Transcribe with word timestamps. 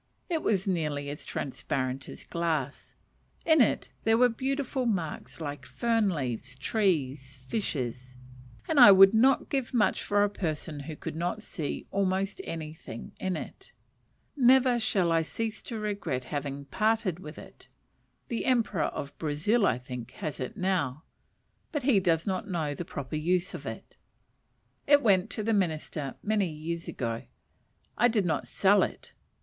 It 0.29 0.41
was 0.41 0.65
nearly 0.67 1.11
as 1.11 1.23
transparent 1.23 2.09
as 2.09 2.23
glass; 2.23 2.95
in 3.45 3.61
it 3.61 3.89
there 4.03 4.17
were 4.17 4.29
beautiful 4.29 4.87
marks 4.87 5.39
like 5.39 5.63
fern 5.63 6.09
leaves, 6.09 6.55
trees, 6.57 7.39
fishes 7.45 8.17
and 8.67 8.79
I 8.79 8.91
would 8.91 9.13
not 9.13 9.49
give 9.49 9.75
much 9.75 10.01
for 10.01 10.23
a 10.23 10.27
person 10.31 10.79
who 10.79 10.95
could 10.95 11.15
not 11.15 11.43
see 11.43 11.85
almost 11.91 12.41
anything 12.45 13.11
in 13.19 13.35
it. 13.37 13.73
Never 14.35 14.79
shall 14.79 15.11
I 15.11 15.21
cease 15.21 15.61
to 15.61 15.77
regret 15.77 16.23
having 16.33 16.65
parted 16.65 17.19
with 17.19 17.37
it. 17.37 17.67
The 18.27 18.45
Emperor 18.45 18.85
of 18.85 19.15
Brazil, 19.19 19.67
I 19.67 19.77
think, 19.77 20.13
has 20.13 20.39
it 20.39 20.57
now; 20.57 21.03
but 21.71 21.83
he 21.83 21.99
does 21.99 22.25
not 22.25 22.49
know 22.49 22.73
the 22.73 22.83
proper 22.85 23.17
use 23.17 23.53
of 23.53 23.67
it. 23.67 23.97
It 24.87 25.03
went 25.03 25.29
to 25.29 25.43
the 25.43 25.53
Minister 25.53 26.15
many 26.23 26.51
years 26.51 26.87
ago. 26.87 27.25
I 27.99 28.07
did 28.07 28.25
not 28.25 28.47
sell 28.47 28.81
it. 28.81 29.13